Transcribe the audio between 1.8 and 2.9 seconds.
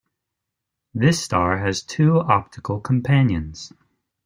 two optical